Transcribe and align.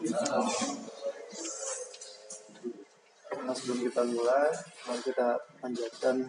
Nah, 0.00 0.48
sebelum 3.52 3.84
kita 3.84 4.00
mulai, 4.08 4.48
mari 4.88 5.00
kita 5.04 5.36
panjatkan 5.60 6.24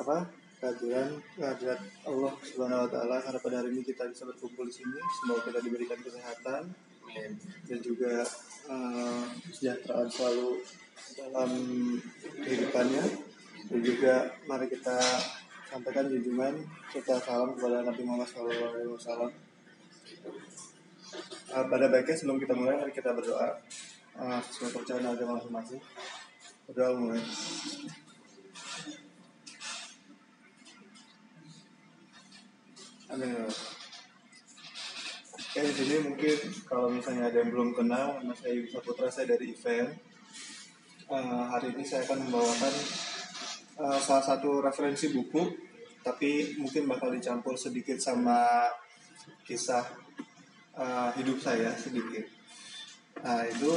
apa 0.00 0.24
kehadiran 0.56 1.20
kehadirat 1.36 1.76
Allah 2.08 2.32
Subhanahu 2.40 2.88
Wa 2.88 2.90
Taala 2.96 3.20
karena 3.20 3.40
pada 3.44 3.60
hari 3.60 3.76
ini 3.76 3.84
kita 3.84 4.08
bisa 4.08 4.24
berkumpul 4.24 4.64
di 4.64 4.80
sini. 4.80 4.96
Semoga 5.20 5.52
kita 5.52 5.60
diberikan 5.60 6.00
kesehatan 6.00 6.72
dan 7.68 7.78
juga 7.84 8.24
uh, 8.72 9.28
kesejahteraan 9.52 10.08
selalu 10.08 10.64
dalam 11.12 11.50
kehidupannya 12.40 13.04
dan 13.68 13.80
juga 13.84 14.32
mari 14.48 14.64
kita 14.72 14.96
sampaikan 15.68 16.08
junjungan 16.08 16.56
serta 16.88 17.20
salam 17.20 17.52
kepada 17.52 17.84
Nabi 17.84 18.00
Muhammad 18.08 18.32
SAW. 18.32 19.47
Uh, 21.48 21.64
pada 21.64 21.88
baiknya 21.88 22.12
sebelum 22.12 22.36
kita 22.36 22.52
mulai 22.52 22.76
mari 22.76 22.92
kita 22.92 23.08
berdoa 23.16 23.56
uh, 24.20 24.40
sesuai 24.52 24.70
percayaan 24.76 25.08
agama 25.08 25.40
masing-masing. 25.40 25.80
Berdoa 26.68 26.92
mulai. 26.92 27.24
Amin. 33.08 33.48
Oke, 35.32 35.60
di 35.64 35.72
sini 35.72 35.96
mungkin 36.04 36.36
kalau 36.68 36.92
misalnya 36.92 37.32
ada 37.32 37.40
yang 37.40 37.48
belum 37.48 37.72
kenal, 37.72 38.20
nama 38.20 38.36
saya 38.36 38.52
Yusa 38.52 38.84
Putra, 38.84 39.08
saya 39.08 39.32
dari 39.32 39.56
event. 39.56 39.96
Uh, 41.08 41.48
hari 41.48 41.72
ini 41.72 41.80
saya 41.88 42.04
akan 42.04 42.28
membawakan 42.28 42.74
uh, 43.80 43.96
salah 43.96 44.20
satu 44.20 44.60
referensi 44.60 45.08
buku, 45.08 45.40
tapi 46.04 46.60
mungkin 46.60 46.84
bakal 46.84 47.08
dicampur 47.08 47.56
sedikit 47.56 47.96
sama 47.96 48.68
kisah 49.48 50.07
uh, 50.78 51.10
hidup 51.18 51.42
saya 51.42 51.74
sedikit. 51.74 52.24
Nah 53.20 53.42
itu 53.50 53.72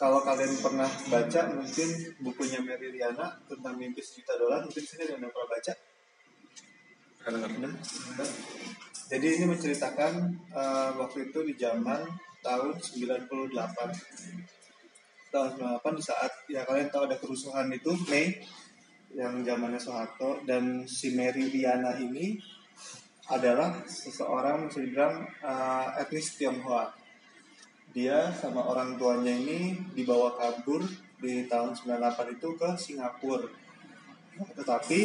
kalau 0.00 0.24
kalian 0.24 0.56
pernah 0.62 0.88
baca 1.10 1.42
mungkin 1.52 1.88
bukunya 2.22 2.62
Mary 2.64 2.94
Riana 2.94 3.34
tentang 3.50 3.74
mimpi 3.76 4.00
sejuta 4.00 4.38
dolar, 4.40 4.64
mungkin 4.64 4.82
sini 4.82 5.04
ada 5.04 5.20
yang 5.20 5.28
pernah 5.28 5.50
baca. 5.52 5.72
Jadi 9.08 9.26
ini 9.40 9.44
menceritakan 9.48 10.12
uh, 10.54 10.90
waktu 10.96 11.28
itu 11.28 11.38
di 11.44 11.54
zaman 11.60 12.00
tahun 12.40 12.78
98. 12.78 13.52
Tahun 15.28 15.48
98 15.60 15.98
di 15.98 16.04
saat 16.04 16.32
ya 16.48 16.64
kalian 16.64 16.88
tahu 16.88 17.04
ada 17.04 17.20
kerusuhan 17.20 17.68
itu 17.68 17.92
Mei 18.08 18.40
yang 19.12 19.40
zamannya 19.44 19.80
Soeharto 19.80 20.44
dan 20.44 20.84
si 20.88 21.12
Mary 21.16 21.48
Riana 21.52 21.96
ini 22.00 22.36
adalah 23.28 23.84
seseorang 23.84 24.72
bisa 24.72 25.06
uh, 25.44 26.00
etnis 26.00 26.32
Tionghoa. 26.40 26.92
Dia 27.92 28.32
sama 28.36 28.64
orang 28.64 28.96
tuanya 28.96 29.32
ini 29.32 29.76
dibawa 29.92 30.36
kabur 30.36 30.84
di 31.20 31.44
tahun 31.48 31.76
98 31.76 32.36
itu 32.40 32.48
ke 32.56 32.68
Singapura. 32.80 33.48
Tetapi 34.56 35.00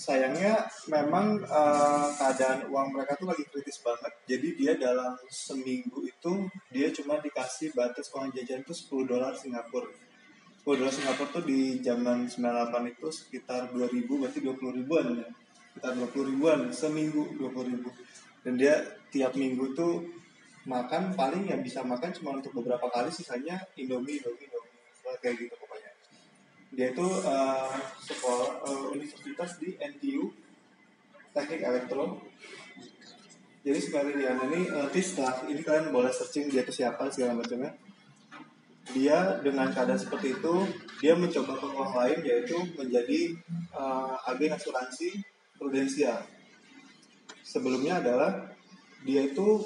sayangnya 0.00 0.64
memang 0.88 1.44
uh, 1.44 2.08
keadaan 2.16 2.72
uang 2.72 2.96
mereka 2.96 3.20
tuh 3.20 3.28
lagi 3.28 3.44
kritis 3.52 3.84
banget 3.84 4.08
jadi 4.24 4.48
dia 4.56 4.72
dalam 4.80 5.12
seminggu 5.28 6.00
itu 6.08 6.48
dia 6.72 6.88
cuma 6.88 7.20
dikasih 7.20 7.76
batas 7.76 8.08
uang 8.16 8.32
jajan 8.32 8.64
itu 8.64 8.72
10 8.72 9.04
dolar 9.04 9.36
Singapura 9.36 9.92
10 10.64 10.80
dolar 10.80 10.88
Singapura 10.88 11.28
tuh 11.36 11.44
di 11.44 11.84
zaman 11.84 12.24
98 12.32 12.96
itu 12.96 13.08
sekitar 13.12 13.76
2000 13.76 14.08
berarti 14.08 14.40
20 14.40 14.78
ribuan 14.80 15.20
ya 15.20 15.28
sekitar 15.80 15.96
20 15.96 16.30
ribuan 16.36 16.60
seminggu 16.68 17.40
20 17.40 17.72
ribu. 17.72 17.88
Dan 18.44 18.60
dia 18.60 18.84
tiap 19.08 19.32
minggu 19.32 19.72
tuh 19.72 20.04
makan 20.68 21.16
paling 21.16 21.48
yang 21.48 21.64
bisa 21.64 21.80
makan 21.80 22.12
cuma 22.12 22.36
untuk 22.36 22.52
beberapa 22.52 22.84
kali 22.92 23.08
sisanya 23.08 23.56
Indomie 23.80 24.20
Indomie 24.20 24.44
Indomie. 24.44 24.76
Kayak 25.24 25.48
gitu 25.48 25.54
pokoknya. 25.56 25.90
Dia 26.76 26.86
itu 26.92 27.06
uh, 27.24 27.72
sekolah 28.04 28.60
uh, 28.60 28.84
universitas 28.92 29.56
di 29.56 29.74
NTU 29.80 30.28
teknik 31.32 31.64
elektro 31.64 32.20
jadi 33.60 33.76
sebenarnya 33.76 34.14
dia 34.16 34.32
ini 34.48 34.60
nanti 34.72 35.00
setelah 35.04 35.44
ini 35.44 35.60
kalian 35.60 35.92
boleh 35.92 36.08
searching 36.08 36.48
dia 36.48 36.64
itu 36.64 36.72
siapa 36.72 37.12
segala 37.12 37.36
macamnya. 37.36 37.76
Dia 38.96 39.36
dengan 39.44 39.68
keadaan 39.68 40.00
seperti 40.00 40.32
itu 40.40 40.54
dia 41.04 41.12
mencoba 41.12 41.60
peluang 41.60 41.92
lain 41.92 42.18
yaitu 42.24 42.56
menjadi 42.74 43.36
uh, 43.76 44.16
agen 44.32 44.56
asuransi 44.56 45.20
prudensial 45.60 46.24
sebelumnya 47.50 47.98
adalah 48.00 48.30
dia 49.02 49.26
itu 49.26 49.60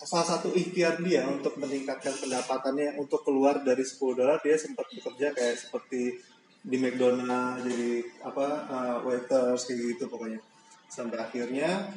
salah 0.00 0.26
satu 0.26 0.50
ikhtiar 0.50 0.98
dia 1.04 1.22
untuk 1.28 1.54
meningkatkan 1.60 2.10
pendapatannya 2.18 2.98
untuk 2.98 3.22
keluar 3.22 3.62
dari 3.62 3.84
10 3.86 4.18
dolar. 4.18 4.42
Dia 4.42 4.56
sempat 4.58 4.90
bekerja 4.90 5.30
kayak 5.30 5.56
seperti 5.60 6.18
di 6.60 6.76
McDonald 6.76 7.64
jadi 7.64 8.04
apa 8.26 8.46
uh, 8.68 8.96
waiters 9.06 9.70
kayak 9.70 9.94
gitu 9.94 10.04
pokoknya. 10.10 10.40
Sampai 10.90 11.20
akhirnya 11.22 11.94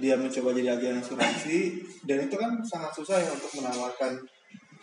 dia 0.00 0.16
mencoba 0.16 0.56
jadi 0.56 0.78
agen 0.78 1.04
asuransi 1.04 1.58
dan 2.08 2.24
itu 2.24 2.34
kan 2.40 2.56
sangat 2.64 2.96
susah 2.96 3.20
ya 3.20 3.30
untuk 3.34 3.52
menawarkan 3.60 4.16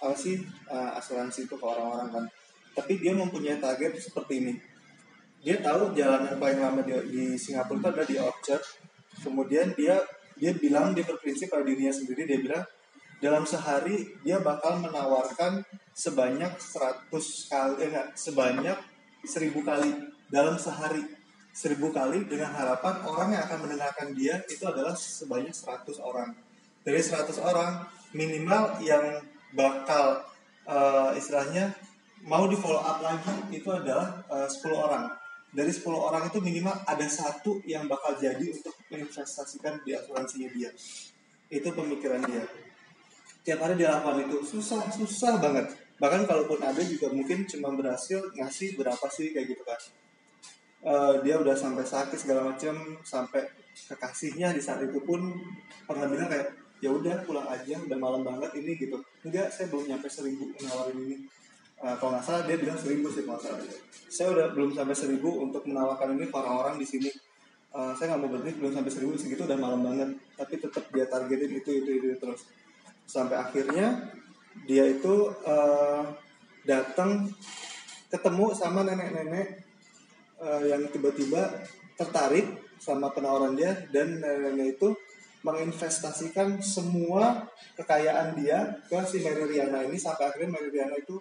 apa 0.01 0.15
sih 0.15 0.43
uh, 0.69 0.91
asuransi 0.99 1.47
itu 1.49 1.55
ke 1.55 1.65
orang-orang 1.65 2.09
kan. 2.13 2.25
Tapi 2.71 2.99
dia 2.99 3.15
mempunyai 3.15 3.59
target 3.59 3.95
seperti 3.97 4.33
ini 4.43 4.53
dia 5.41 5.57
tahu 5.57 5.97
jalan 5.97 6.29
yang 6.29 6.37
paling 6.37 6.59
lama 6.61 6.81
di, 6.85 6.93
di 7.09 7.23
Singapura 7.33 7.81
itu 7.81 7.87
ada 7.89 8.03
di 8.05 8.15
Orchard. 8.21 8.63
Kemudian 9.25 9.73
dia 9.73 9.97
dia 10.37 10.53
bilang 10.53 10.93
dia 10.93 11.01
berprinsip 11.01 11.49
pada 11.49 11.65
dirinya 11.65 11.93
sendiri 11.93 12.29
dia 12.29 12.39
bilang 12.41 12.65
dalam 13.21 13.45
sehari 13.45 14.17
dia 14.21 14.37
bakal 14.41 14.81
menawarkan 14.81 15.65
sebanyak 15.93 16.57
100 16.57 17.09
kali 17.49 17.73
eh, 17.81 17.87
enggak, 17.89 18.07
sebanyak 18.13 18.77
1000 19.25 19.53
kali. 19.65 19.89
Dalam 20.29 20.55
sehari 20.61 21.01
1000 21.51 21.77
kali 21.89 22.29
dengan 22.29 22.53
harapan 22.53 23.01
orang 23.03 23.29
yang 23.33 23.43
akan 23.49 23.59
mendengarkan 23.65 24.07
dia 24.13 24.39
itu 24.45 24.61
adalah 24.69 24.93
sebanyak 24.93 25.53
100 25.53 25.89
orang. 26.05 26.37
Dari 26.85 27.01
100 27.01 27.33
orang 27.41 27.85
minimal 28.13 28.77
yang 28.81 29.25
bakal 29.57 30.21
uh, 30.69 31.11
istilahnya 31.17 31.73
mau 32.25 32.45
di 32.45 32.53
follow 32.53 32.79
up 32.79 33.01
lagi 33.01 33.33
itu 33.49 33.69
adalah 33.73 34.21
uh, 34.29 34.45
10 34.45 34.69
orang 34.77 35.20
dari 35.51 35.71
10 35.71 35.83
orang 35.91 36.31
itu 36.31 36.39
minimal 36.39 36.75
ada 36.87 37.03
satu 37.11 37.59
yang 37.67 37.83
bakal 37.91 38.15
jadi 38.15 38.47
untuk 38.47 38.71
menginvestasikan 38.87 39.83
di 39.83 39.91
asuransinya 39.91 40.47
dia. 40.55 40.71
Itu 41.51 41.75
pemikiran 41.75 42.23
dia. 42.23 42.47
Tiap 43.43 43.59
hari 43.59 43.75
dia 43.75 43.91
lakukan 43.91 44.31
itu. 44.31 44.37
Susah 44.47 44.87
susah 44.95 45.43
banget. 45.43 45.75
Bahkan 45.99 46.23
kalaupun 46.23 46.63
ada 46.63 46.79
juga 46.79 47.11
mungkin 47.11 47.43
cuma 47.51 47.75
berhasil 47.75 48.31
ngasih 48.31 48.79
berapa 48.79 49.05
sih 49.11 49.35
kayak 49.35 49.51
gitu 49.51 49.63
kan. 49.67 49.81
Uh, 50.81 51.15
dia 51.21 51.37
udah 51.37 51.53
sampai 51.53 51.85
sakit 51.85 52.17
segala 52.17 52.55
macam 52.55 52.73
sampai 53.05 53.45
kekasihnya 53.85 54.55
di 54.55 54.61
saat 54.63 54.81
itu 54.81 54.97
pun 55.03 55.21
pernah 55.85 56.09
bilang 56.09 56.25
kayak 56.25 56.57
ya 56.81 56.89
udah 56.89 57.21
pulang 57.21 57.45
aja 57.45 57.77
udah 57.77 57.97
malam 57.99 58.23
banget 58.23 58.55
ini 58.55 58.79
gitu. 58.79 58.97
Enggak 59.27 59.51
saya 59.51 59.67
belum 59.67 59.91
nyampe 59.91 60.07
seribu 60.07 60.47
nawarin 60.63 60.97
ini 61.05 61.17
uh, 61.81 61.95
kalau 61.97 62.17
nggak 62.17 62.25
salah 62.25 62.43
dia 62.45 62.57
bilang 62.61 62.77
seribu 62.77 63.09
sih 63.09 63.25
kalau 63.25 63.41
salah. 63.41 63.59
Saya 64.11 64.27
udah 64.31 64.47
belum 64.53 64.71
sampai 64.77 64.95
seribu 64.95 65.41
untuk 65.41 65.65
menawarkan 65.65 66.15
ini 66.15 66.29
para 66.29 66.47
orang 66.47 66.77
di 66.77 66.85
sini. 66.85 67.09
Uh, 67.71 67.95
saya 67.95 68.13
nggak 68.13 68.21
mau 68.21 68.29
berhenti 68.35 68.59
belum 68.59 68.73
sampai 68.75 68.91
seribu 68.91 69.13
segitu 69.17 69.43
udah 69.43 69.59
malam 69.59 69.81
banget. 69.81 70.09
Tapi 70.37 70.53
tetap 70.61 70.85
dia 70.93 71.05
targetin 71.09 71.51
itu 71.51 71.69
itu 71.83 71.89
itu 71.97 72.07
terus. 72.21 72.47
Sampai 73.09 73.39
akhirnya 73.39 74.13
dia 74.67 74.85
itu 74.87 75.31
uh, 75.47 76.03
datang 76.67 77.31
ketemu 78.11 78.45
sama 78.53 78.83
nenek-nenek 78.83 79.63
uh, 80.43 80.61
yang 80.67 80.83
tiba-tiba 80.91 81.63
tertarik 81.95 82.45
sama 82.81 83.13
penawaran 83.15 83.55
dia 83.55 83.71
dan 83.93 84.19
nenek-nenek 84.19 84.75
itu 84.77 84.91
menginvestasikan 85.41 86.61
semua 86.61 87.49
kekayaan 87.73 88.37
dia 88.37 88.77
ke 88.85 88.97
si 89.09 89.25
Mary 89.25 89.49
Riana 89.49 89.81
ini 89.87 89.97
sampai 89.97 90.29
akhirnya 90.29 90.53
Mary 90.53 90.69
Riana 90.69 90.93
itu 90.99 91.17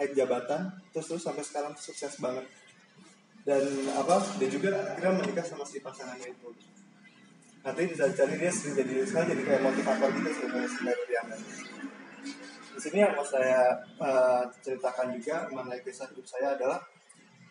naik 0.00 0.12
jabatan 0.16 0.74
terus 0.90 1.06
terus 1.10 1.22
sampai 1.22 1.44
sekarang 1.46 1.72
sukses 1.78 2.18
banget. 2.18 2.46
Dan 3.44 3.60
apa 3.92 4.24
dia 4.40 4.48
juga 4.48 4.72
akhirnya 4.72 5.20
menikah 5.20 5.44
sama 5.44 5.64
si 5.68 5.78
pasangannya 5.78 6.32
itu. 6.32 6.48
Nanti 7.64 7.82
bisa 7.88 8.08
cari 8.12 8.34
dia 8.36 8.52
sering 8.52 8.76
jadi 8.80 9.04
sekarang 9.04 9.28
jadi 9.36 9.42
kayak 9.44 9.62
motivator 9.64 10.08
gitu 10.12 10.30
sebenarnya 10.36 10.68
Mary 10.84 11.04
Riana 11.08 11.36
di 12.74 12.80
sini 12.82 13.06
yang 13.06 13.14
mau 13.14 13.22
saya 13.22 13.70
uh, 14.02 14.42
ceritakan 14.58 15.14
juga 15.14 15.46
mengenai 15.54 15.78
kisah 15.86 16.10
hidup 16.10 16.26
saya 16.26 16.58
adalah 16.58 16.82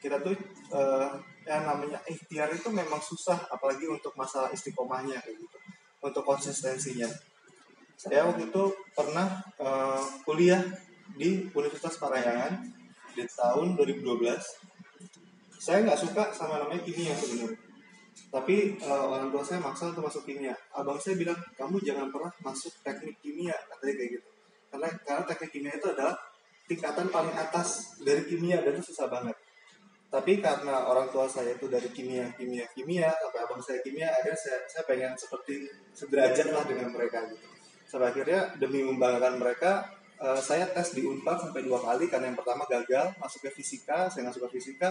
kita 0.04 0.20
tuh 0.20 0.36
uh, 0.76 1.16
yang 1.48 1.64
namanya 1.64 2.04
ikhtiar 2.12 2.52
itu 2.52 2.68
memang 2.68 3.00
susah 3.00 3.40
apalagi 3.48 3.88
untuk 3.88 4.12
masalah 4.20 4.52
istiqomahnya 4.52 5.16
kayak 5.24 5.40
gitu. 5.40 5.58
Untuk 6.04 6.28
konsistensinya. 6.28 7.08
Saya 7.96 8.28
waktu 8.28 8.52
itu 8.52 8.64
pernah 8.92 9.40
uh, 9.64 10.04
kuliah 10.28 10.60
di 11.14 11.50
Universitas 11.54 11.96
Parahyangan 12.02 12.54
di 13.14 13.24
tahun 13.30 13.78
2012 13.78 14.74
saya 15.64 15.80
nggak 15.88 16.00
suka 16.02 16.24
sama 16.36 16.60
namanya 16.60 16.84
kimia 16.84 17.16
sebenarnya. 17.16 17.56
Tapi 18.28 18.76
uh, 18.84 19.06
orang 19.16 19.32
tua 19.32 19.46
saya 19.48 19.64
maksa 19.64 19.96
untuk 19.96 20.12
masuk 20.12 20.28
kimia. 20.28 20.52
Abang 20.76 21.00
saya 21.00 21.16
bilang 21.16 21.40
kamu 21.56 21.80
jangan 21.80 22.12
pernah 22.12 22.34
masuk 22.44 22.74
teknik 22.84 23.16
kimia 23.24 23.56
katanya 23.72 23.94
kayak 23.96 24.10
gitu. 24.20 24.30
Karena 24.68 24.88
karena 25.08 25.24
teknik 25.24 25.52
kimia 25.56 25.74
itu 25.80 25.88
adalah 25.88 26.16
tingkatan 26.68 27.08
paling 27.08 27.36
atas 27.40 27.96
dari 28.04 28.28
kimia 28.28 28.60
dan 28.60 28.76
itu 28.76 28.92
susah 28.92 29.08
banget. 29.08 29.38
Tapi 30.12 30.44
karena 30.44 30.84
orang 30.84 31.08
tua 31.10 31.32
saya 31.32 31.56
itu 31.56 31.66
dari 31.72 31.88
kimia 31.96 32.28
kimia 32.36 32.68
kimia 32.76 33.08
sampai 33.16 33.40
abang 33.48 33.62
saya 33.64 33.80
kimia 33.82 34.12
akhirnya 34.12 34.38
saya, 34.38 34.60
saya 34.68 34.84
pengen 34.84 35.16
seperti 35.16 35.64
sederajat 35.96 36.48
lah 36.52 36.64
dengan 36.68 36.92
mereka 36.92 37.24
gitu. 37.32 37.48
Sampai 37.88 38.12
akhirnya 38.12 38.52
demi 38.60 38.84
membanggakan 38.84 39.40
mereka 39.40 39.88
uh, 40.22 40.40
saya 40.42 40.70
tes 40.70 40.94
di 40.94 41.02
unpad 41.08 41.50
sampai 41.50 41.66
dua 41.66 41.80
kali 41.82 42.12
karena 42.12 42.30
yang 42.30 42.38
pertama 42.38 42.68
gagal 42.70 43.16
masuk 43.18 43.48
ke 43.48 43.50
fisika 43.62 44.12
saya 44.12 44.28
nggak 44.28 44.36
suka 44.38 44.50
fisika 44.52 44.90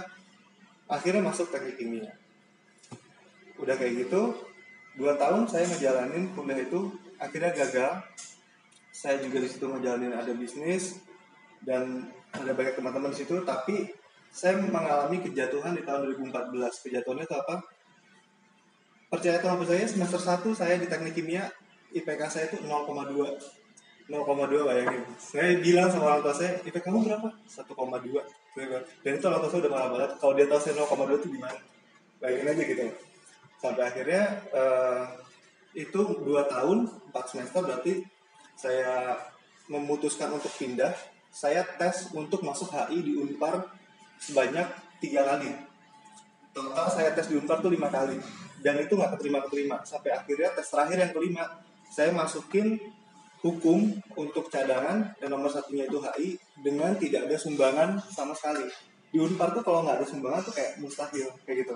akhirnya 0.90 1.22
masuk 1.22 1.52
teknik 1.52 1.78
kimia. 1.78 2.12
Udah 3.60 3.78
kayak 3.78 4.06
gitu 4.08 4.34
dua 4.98 5.14
tahun 5.16 5.46
saya 5.46 5.68
ngejalanin 5.70 6.34
kuliah 6.34 6.60
itu 6.64 6.92
akhirnya 7.20 7.52
gagal. 7.54 8.02
Saya 8.92 9.18
juga 9.24 9.40
di 9.40 9.48
situ 9.48 9.66
ngejalanin 9.66 10.12
ada 10.14 10.32
bisnis 10.36 11.00
dan 11.64 12.12
ada 12.34 12.52
banyak 12.52 12.76
teman-teman 12.76 13.10
di 13.10 13.24
situ 13.24 13.40
tapi 13.42 13.88
saya 14.32 14.56
mengalami 14.56 15.20
kejatuhan 15.20 15.76
di 15.76 15.84
tahun 15.84 16.08
2014 16.16 16.84
kejatuhannya 16.88 17.24
itu 17.28 17.36
apa? 17.36 17.56
Percaya 19.12 19.36
atau 19.44 19.52
apa 19.52 19.64
saya 19.68 19.84
semester 19.84 20.20
1 20.20 20.56
saya 20.56 20.74
di 20.80 20.88
teknik 20.88 21.12
kimia 21.12 21.52
IPK 21.92 22.22
saya 22.32 22.44
itu 22.48 22.64
0,2 22.64 23.61
0,2 24.10 24.68
bayangin. 24.68 25.02
Saya 25.18 25.58
bilang 25.62 25.88
sama 25.90 26.04
orang 26.14 26.22
tua 26.26 26.34
saya 26.34 26.58
IPK 26.62 26.86
kamu 26.86 27.06
berapa? 27.06 27.28
1,2 27.46 28.42
dan 29.00 29.12
itu 29.16 29.24
orang 29.24 29.40
tua 29.40 29.50
saya 29.50 29.60
udah 29.64 29.72
marah 29.72 29.88
banget. 29.88 30.10
Kalau 30.20 30.32
dia 30.36 30.46
tahu 30.50 30.60
saya 30.60 30.74
0,2 30.84 31.20
itu 31.20 31.28
gimana? 31.32 31.58
Bayangin 32.20 32.50
aja 32.52 32.62
gitu. 32.68 32.82
Sampai 33.62 33.82
akhirnya 33.86 34.22
uh, 34.52 35.02
itu 35.72 36.00
dua 36.26 36.44
tahun 36.50 36.84
empat 37.08 37.24
semester 37.32 37.64
berarti 37.64 38.04
saya 38.58 39.16
memutuskan 39.70 40.34
untuk 40.34 40.52
pindah. 40.58 40.92
Saya 41.32 41.64
tes 41.64 42.12
untuk 42.12 42.44
masuk 42.44 42.68
HI 42.68 43.00
di 43.00 43.12
Unpar 43.16 43.64
sebanyak 44.20 44.68
tiga 45.00 45.24
kali. 45.24 45.48
Total 46.52 46.86
saya 46.92 47.10
tes 47.16 47.32
di 47.32 47.40
Unpar 47.40 47.64
tuh 47.64 47.72
lima 47.72 47.88
kali. 47.88 48.20
Dan 48.60 48.78
itu 48.84 48.92
nggak 48.94 49.16
keterima 49.16 49.40
keterima 49.48 49.76
sampai 49.82 50.12
akhirnya 50.12 50.52
tes 50.52 50.68
terakhir 50.68 50.98
yang 51.00 51.12
kelima 51.16 51.44
saya 51.88 52.12
masukin 52.12 52.76
hukum 53.42 53.90
untuk 54.14 54.46
cadangan 54.46 55.02
dan 55.18 55.28
nomor 55.28 55.50
satunya 55.50 55.90
itu 55.90 55.98
HI 55.98 56.38
dengan 56.62 56.94
tidak 56.94 57.26
ada 57.26 57.36
sumbangan 57.36 57.98
sama 58.06 58.30
sekali. 58.38 58.62
Di 59.12 59.18
Unpar 59.18 59.52
tuh 59.52 59.66
kalau 59.66 59.84
nggak 59.84 59.98
ada 60.00 60.06
sumbangan 60.06 60.40
tuh 60.46 60.54
kayak 60.54 60.78
mustahil 60.78 61.28
kayak 61.42 61.66
gitu. 61.66 61.74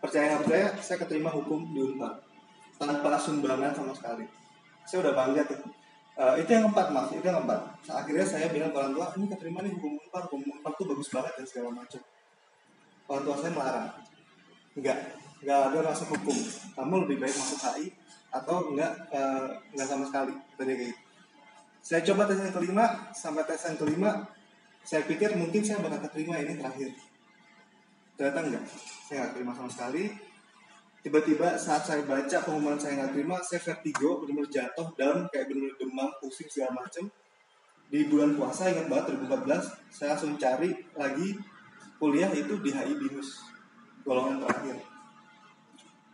Percaya 0.00 0.32
nggak 0.32 0.40
percaya 0.46 0.66
saya 0.80 0.98
keterima 1.02 1.28
hukum 1.34 1.74
di 1.74 1.82
Unpar. 1.82 2.14
Tanpa 2.78 3.18
sumbangan 3.20 3.74
sama 3.74 3.92
sekali. 3.92 4.24
Saya 4.86 5.04
udah 5.04 5.12
bangga 5.12 5.42
tuh. 5.44 5.60
Uh, 6.16 6.34
itu 6.40 6.48
yang 6.48 6.70
keempat 6.70 6.86
mas. 6.94 7.10
Itu 7.12 7.26
yang 7.26 7.42
keempat. 7.42 7.60
Akhirnya 7.90 8.24
saya 8.24 8.46
bilang 8.48 8.70
ke 8.72 8.78
orang 8.80 8.94
tua 8.96 9.06
ini 9.18 9.26
keterima 9.28 9.58
nih 9.66 9.72
hukum 9.76 9.92
Unpar. 9.98 10.22
Hukum 10.30 10.40
Unpar 10.46 10.72
tuh 10.78 10.86
bagus 10.88 11.08
banget 11.10 11.32
dan 11.36 11.44
segala 11.44 11.68
macam. 11.74 12.00
Orang 13.10 13.22
tua 13.26 13.36
saya 13.36 13.52
melarang. 13.52 13.88
Enggak 14.78 14.98
enggak 15.42 15.58
ada 15.74 15.78
masuk 15.90 16.08
hukum. 16.14 16.38
Kamu 16.78 16.94
lebih 17.04 17.16
baik 17.18 17.34
masuk 17.34 17.58
HI 17.60 17.86
atau 18.30 18.56
enggak 18.72 18.92
uh, 19.10 19.52
enggak 19.74 19.88
sama 19.90 20.06
sekali. 20.08 20.32
Tadi 20.56 20.72
kayak 20.78 20.90
gitu 20.96 20.99
saya 21.80 22.04
coba 22.04 22.28
tes 22.28 22.40
yang 22.40 22.52
kelima 22.52 22.84
sampai 23.16 23.42
tes 23.48 23.60
yang 23.64 23.80
kelima 23.80 24.10
saya 24.84 25.04
pikir 25.04 25.36
mungkin 25.36 25.60
saya 25.60 25.80
bakal 25.84 26.00
keterima 26.08 26.40
ini 26.40 26.56
terakhir. 26.56 26.92
Ternyata 28.16 28.40
enggak 28.48 28.64
saya 29.08 29.16
nggak 29.24 29.32
terima 29.36 29.52
sama 29.56 29.70
sekali. 29.72 30.04
Tiba-tiba 31.00 31.56
saat 31.56 31.88
saya 31.88 32.04
baca 32.04 32.38
pengumuman 32.44 32.76
saya 32.76 33.00
nggak 33.00 33.12
terima 33.16 33.36
saya 33.40 33.60
vertigo 33.64 34.20
benar-benar 34.20 34.52
jatuh 34.52 34.88
dan 35.00 35.24
kayak 35.32 35.48
benar-benar 35.48 35.76
demam 35.80 36.10
pusing 36.20 36.48
segala 36.48 36.84
macam 36.84 37.08
di 37.90 38.06
bulan 38.06 38.38
puasa 38.38 38.70
ingat 38.70 38.86
banget 38.86 39.18
2014 39.18 39.90
saya 39.90 40.14
langsung 40.14 40.38
cari 40.38 40.70
lagi 40.94 41.34
kuliah 41.98 42.30
itu 42.30 42.54
di 42.62 42.70
HI 42.70 42.94
Binus 43.00 43.40
golongan 44.06 44.44
terakhir. 44.44 44.76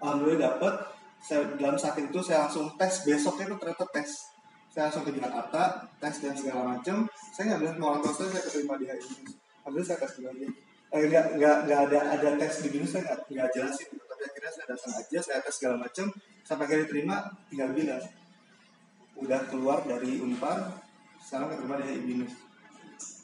Alhamdulillah 0.00 0.56
dapat 0.56 0.74
saya 1.20 1.42
dalam 1.58 1.76
saat 1.76 1.98
itu 1.98 2.18
saya 2.22 2.46
langsung 2.46 2.70
tes 2.78 3.02
besoknya 3.02 3.50
itu 3.50 3.56
ternyata 3.58 3.86
tes 3.92 4.35
saya 4.76 4.92
langsung 4.92 5.08
ke 5.08 5.16
Jakarta 5.16 5.88
tes 5.96 6.14
dan 6.20 6.36
segala 6.36 6.76
macam 6.76 7.08
saya 7.32 7.44
nggak 7.48 7.60
bilang 7.64 7.76
orang 7.80 8.00
tua 8.04 8.12
saya 8.12 8.44
keterima 8.44 8.76
di 8.76 8.84
HI 8.92 9.00
alhamdulillah 9.64 9.88
saya 9.88 9.98
tes 10.04 10.12
lagi 10.20 10.46
eh, 10.92 11.02
nggak 11.08 11.24
nggak 11.40 11.56
nggak 11.64 11.80
ada 11.88 11.98
ada 12.12 12.28
tes 12.36 12.54
di 12.60 12.68
binus 12.68 12.92
saya 12.92 13.02
nggak 13.08 13.18
nggak 13.32 13.48
jelasin. 13.56 13.88
Tapi 13.96 14.22
akhirnya 14.28 14.50
saya 14.52 14.66
datang 14.68 14.92
aja 15.00 15.18
saya 15.24 15.38
tes 15.40 15.54
segala 15.56 15.76
macam 15.80 16.06
sampai 16.44 16.64
akhirnya 16.68 16.86
terima 16.92 17.16
tinggal 17.48 17.72
bilang 17.72 18.04
udah 19.16 19.40
keluar 19.48 19.80
dari 19.88 20.20
unpar 20.20 20.76
sekarang 21.24 21.56
keterima 21.56 21.74
di 21.80 21.84
HI 21.88 22.00
binus. 22.04 22.32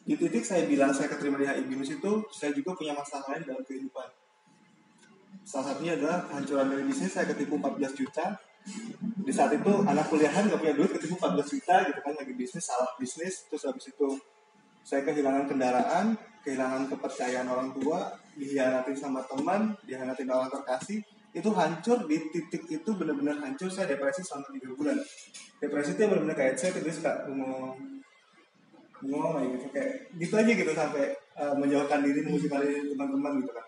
Di 0.08 0.14
titik 0.16 0.44
saya 0.49 0.64
bilang 0.64 0.90
saya 0.96 1.12
keterima 1.12 1.37
di 1.37 1.44
HI 1.44 1.69
binus 1.69 1.93
itu 1.93 2.12
saya 2.32 2.56
juga 2.56 2.72
punya 2.72 2.96
masalah 2.96 3.37
lain 3.37 3.44
dalam 3.44 3.60
kehidupan. 3.69 4.08
Salah 5.44 5.76
satunya 5.76 6.00
adalah 6.00 6.25
kehancuran 6.32 6.72
dari 6.72 6.82
bisnis 6.88 7.12
saya 7.12 7.28
ketipu 7.28 7.60
14 7.60 7.93
juta 7.93 8.40
di 9.23 9.32
saat 9.35 9.55
itu 9.55 9.73
anak 9.82 10.06
kuliahan 10.06 10.47
gak 10.47 10.61
punya 10.62 10.75
duit 10.75 10.91
ketipu 10.94 11.19
14 11.19 11.43
juta 11.43 11.76
gitu 11.91 12.00
kan 12.03 12.14
lagi 12.14 12.32
bisnis 12.35 12.64
salah 12.67 12.91
bisnis 12.99 13.47
terus 13.50 13.67
habis 13.67 13.91
itu 13.91 14.09
saya 14.82 15.03
kehilangan 15.06 15.47
kendaraan 15.50 16.19
kehilangan 16.43 16.91
kepercayaan 16.91 17.47
orang 17.47 17.70
tua, 17.79 18.11
dihianati 18.35 18.93
sama 18.99 19.23
teman, 19.31 19.79
dihianati 19.87 20.26
orang 20.26 20.50
terkasih, 20.50 20.99
itu 21.32 21.50
hancur 21.55 22.05
di 22.05 22.19
titik 22.29 22.67
itu 22.69 22.91
benar-benar 22.93 23.41
hancur 23.41 23.70
saya 23.70 23.88
depresi 23.94 24.20
selama 24.26 24.53
tiga 24.53 24.69
bulan. 24.75 24.99
Depresi 25.62 25.94
itu 25.97 26.03
benar-benar 26.05 26.37
kayak 26.37 26.55
saya 26.59 26.76
terus 26.76 26.99
suka 26.99 27.31
ngomong 27.31 27.79
ngomong 29.03 29.32
kayak 29.35 29.50
gitu 29.59 29.67
kayak 29.75 29.93
gitu 30.14 30.35
aja 30.38 30.53
gitu 30.55 30.73
sampai 30.75 31.05
uh, 31.38 31.55
menjauhkan 31.59 32.06
diri 32.06 32.20
mengusir 32.23 32.50
teman-teman 32.53 33.32
gitu 33.41 33.53
kan. 33.55 33.67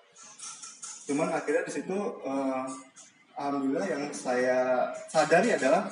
Cuman 1.04 1.28
akhirnya 1.30 1.62
di 1.64 1.72
situ 1.72 1.98
uh, 2.26 2.66
alhamdulillah 3.34 3.86
yang 3.86 4.02
saya 4.14 4.90
sadari 5.10 5.54
adalah 5.54 5.90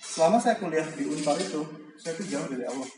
selama 0.00 0.40
saya 0.40 0.56
kuliah 0.56 0.84
di 0.96 1.04
Unpar 1.04 1.36
itu 1.36 1.64
saya 2.00 2.16
tuh 2.16 2.26
jauh 2.26 2.48
dari 2.48 2.64
Allah. 2.64 2.88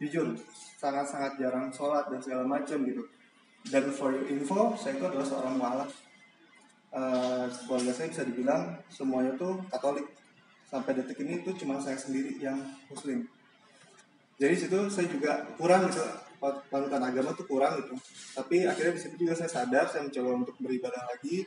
Jujur 0.00 0.34
sangat-sangat 0.80 1.38
jarang 1.38 1.70
sholat 1.70 2.08
dan 2.10 2.18
segala 2.18 2.44
macam 2.48 2.82
gitu. 2.82 3.04
Dan 3.68 3.94
for 3.94 4.10
your 4.10 4.26
info 4.26 4.74
saya 4.74 4.98
itu 4.98 5.04
adalah 5.06 5.26
seorang 5.26 5.54
mualaf. 5.54 5.90
Uh, 6.92 7.48
keluarga 7.64 7.92
saya 7.96 8.12
bisa 8.12 8.22
dibilang 8.26 8.80
semuanya 8.90 9.36
tuh 9.38 9.62
Katolik. 9.70 10.08
Sampai 10.66 10.96
detik 10.96 11.20
ini 11.20 11.44
itu 11.44 11.52
cuma 11.60 11.76
saya 11.78 12.00
sendiri 12.00 12.40
yang 12.40 12.58
Muslim. 12.88 13.28
Jadi 14.40 14.54
situ 14.56 14.78
saya 14.88 15.06
juga 15.06 15.44
kurang 15.60 15.86
gitu 15.86 16.00
panutan 16.42 16.98
agama 16.98 17.30
tuh 17.36 17.46
kurang 17.46 17.78
gitu. 17.78 17.94
Tapi 18.34 18.66
akhirnya 18.66 18.98
di 18.98 19.00
situ 19.04 19.14
juga 19.20 19.38
saya 19.38 19.52
sadar 19.52 19.86
saya 19.86 20.02
mencoba 20.08 20.30
untuk 20.42 20.56
beribadah 20.58 21.06
lagi 21.06 21.46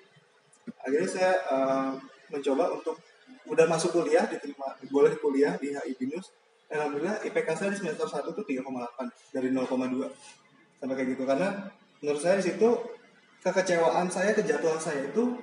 akhirnya 0.81 1.09
saya 1.09 1.33
uh, 1.49 1.91
mencoba 2.33 2.73
untuk 2.73 2.97
udah 3.45 3.65
masuk 3.69 3.93
kuliah 3.93 4.25
diterima 4.25 4.73
boleh 4.89 5.13
kuliah 5.21 5.53
di 5.61 5.73
HI 5.73 5.93
Binus 5.97 6.33
alhamdulillah 6.69 7.21
IPK 7.21 7.49
saya 7.53 7.69
di 7.73 7.77
semester 7.77 8.07
1 8.09 8.25
tuh 8.33 8.45
3,8 8.45 8.65
dari 9.33 9.49
0,2 9.53 10.09
sampai 10.79 10.95
kayak 10.95 11.09
gitu. 11.17 11.23
Karena 11.25 11.69
menurut 12.01 12.21
saya 12.21 12.35
di 12.37 12.45
situ 12.45 12.69
kekecewaan 13.41 14.09
saya 14.09 14.33
kejatuhan 14.33 14.81
saya 14.81 15.05
itu 15.05 15.37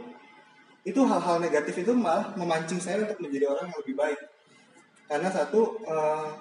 itu 0.83 1.01
hal-hal 1.07 1.39
negatif 1.39 1.87
itu 1.87 1.95
malah 1.95 2.35
memancing 2.35 2.83
saya 2.83 3.07
untuk 3.07 3.23
menjadi 3.23 3.47
orang 3.51 3.71
yang 3.71 3.79
lebih 3.87 3.95
baik. 3.95 4.21
Karena 5.07 5.29
satu 5.31 5.79
uh, 5.87 6.35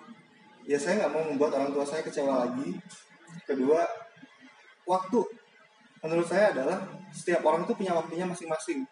ya 0.66 0.78
saya 0.82 1.06
nggak 1.06 1.12
mau 1.14 1.24
membuat 1.30 1.62
orang 1.62 1.70
tua 1.74 1.86
saya 1.86 2.02
kecewa 2.02 2.50
lagi. 2.50 2.78
Kedua 3.46 3.86
waktu 4.90 5.20
menurut 6.02 6.28
saya 6.28 6.52
adalah 6.54 6.82
setiap 7.14 7.42
orang 7.46 7.66
itu 7.66 7.74
punya 7.78 7.94
waktunya 7.94 8.26
masing-masing. 8.26 8.86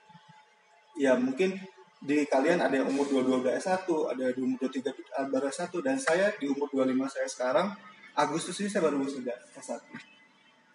Ya 0.97 1.15
mungkin 1.15 1.57
di 1.99 2.23
kalian 2.29 2.63
ada 2.63 2.71
yang 2.71 2.87
umur 2.87 3.07
22 3.09 3.43
udah 3.43 3.53
S1, 3.59 3.83
ada 3.85 4.21
yang 4.31 4.37
umur 4.39 4.57
23 4.71 5.31
baru 5.33 5.45
S1 5.51 5.73
dan 5.83 5.97
saya 5.99 6.31
di 6.39 6.47
umur 6.47 6.71
25 6.71 6.95
saya 7.11 7.27
sekarang 7.27 7.67
Agustus 8.15 8.55
ini 8.63 8.69
saya 8.71 8.87
baru 8.87 9.03
wisuda 9.03 9.35
S1. 9.55 9.83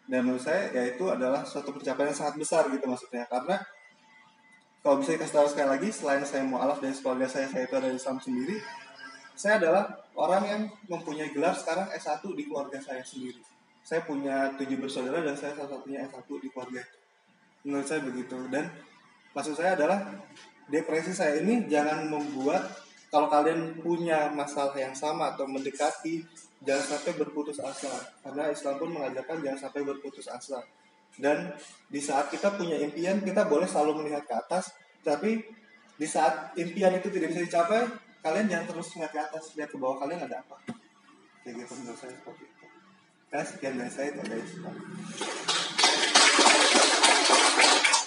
Dan 0.04 0.20
menurut 0.28 0.44
saya 0.44 0.68
ya 0.72 0.82
itu 0.84 1.08
adalah 1.08 1.48
suatu 1.48 1.72
pencapaian 1.72 2.12
yang 2.12 2.18
sangat 2.18 2.36
besar 2.36 2.68
gitu 2.68 2.84
maksudnya. 2.84 3.24
Karena 3.24 3.56
kalau 4.84 5.00
bisa 5.00 5.16
dikasih 5.16 5.34
tahu 5.40 5.48
sekali 5.48 5.68
lagi 5.72 5.88
selain 5.88 6.24
saya 6.28 6.44
mualaf 6.44 6.76
dan 6.84 6.92
keluarga 6.92 7.24
saya 7.24 7.48
saya 7.48 7.64
itu 7.64 7.72
ada 7.72 7.88
Islam 7.88 8.20
sendiri 8.20 8.60
saya 9.32 9.56
adalah 9.56 9.84
orang 10.12 10.42
yang 10.44 10.62
mempunyai 10.92 11.32
gelar 11.32 11.56
sekarang 11.56 11.88
S1 11.96 12.20
di 12.36 12.44
keluarga 12.44 12.76
saya 12.84 13.00
sendiri 13.00 13.40
saya 13.84 14.00
punya 14.00 14.56
tujuh 14.56 14.80
bersaudara 14.80 15.20
dan 15.20 15.36
saya 15.36 15.52
salah 15.52 15.76
satunya 15.76 16.08
S1 16.08 16.24
di 16.40 16.48
keluarga. 16.48 16.80
Menurut 17.68 17.84
saya 17.84 18.00
begitu. 18.00 18.36
Dan 18.48 18.72
maksud 19.36 19.60
saya 19.60 19.76
adalah 19.76 20.24
depresi 20.72 21.12
saya 21.12 21.44
ini 21.44 21.68
jangan 21.68 22.08
membuat 22.08 22.64
kalau 23.12 23.28
kalian 23.28 23.78
punya 23.84 24.32
masalah 24.32 24.72
yang 24.74 24.96
sama 24.96 25.36
atau 25.36 25.44
mendekati 25.44 26.24
jangan 26.64 26.96
sampai 26.96 27.12
berputus 27.12 27.60
asa. 27.60 27.92
Karena 28.24 28.48
Islam 28.48 28.74
pun 28.80 28.88
mengajarkan 28.96 29.44
jangan 29.44 29.60
sampai 29.68 29.84
berputus 29.84 30.32
asa. 30.32 30.64
Dan 31.20 31.52
di 31.92 32.00
saat 32.00 32.32
kita 32.32 32.56
punya 32.56 32.80
impian 32.80 33.20
kita 33.20 33.44
boleh 33.44 33.68
selalu 33.68 34.02
melihat 34.02 34.24
ke 34.24 34.34
atas 34.34 34.72
tapi 35.04 35.44
di 35.94 36.08
saat 36.08 36.56
impian 36.56 36.90
itu 36.96 37.12
tidak 37.12 37.36
bisa 37.36 37.44
dicapai 37.44 37.86
kalian 38.24 38.48
jangan 38.48 38.66
terus 38.72 38.96
lihat 38.96 39.12
ke 39.12 39.20
atas 39.20 39.52
lihat 39.54 39.68
ke 39.68 39.76
bawah 39.76 40.00
kalian 40.00 40.24
ada 40.24 40.40
apa. 40.40 40.56
Kayak 41.44 41.68
gitu 41.68 41.72
menurut 41.84 42.00
saya 42.00 42.16
seperti 42.16 42.48
itu 42.48 42.53
nah 43.34 43.42
sekian 43.42 43.74
dari 43.74 43.90
saya 43.90 44.14
itu 44.14 44.22
guys 44.30 44.50